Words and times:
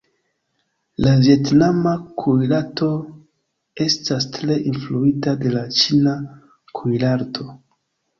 La 1.07 1.11
vjetnama 1.17 1.91
kuirarto 2.21 2.87
estas 3.85 4.25
tre 4.37 4.57
influita 4.71 5.35
de 5.43 5.53
la 5.57 5.63
ĉina 5.81 6.15
kuirarto. 6.81 7.47